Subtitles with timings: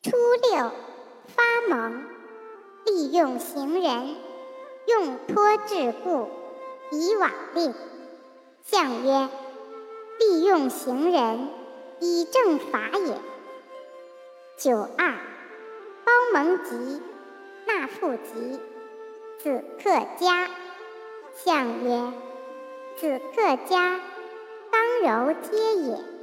[0.00, 0.70] 初六，
[1.26, 2.04] 发蒙，
[2.84, 4.14] 利用行人，
[4.86, 6.28] 用托桎故，
[6.92, 7.74] 以往令。
[8.62, 9.28] 象曰：
[10.20, 11.48] 利用行人，
[11.98, 13.18] 以正法也。
[14.56, 15.14] 九二，
[16.04, 17.02] 包蒙吉，
[17.66, 18.60] 纳富吉，
[19.38, 19.90] 子克
[20.20, 20.48] 家。
[21.34, 22.12] 象曰：
[22.96, 24.00] 子克家，
[24.70, 26.17] 刚柔皆也。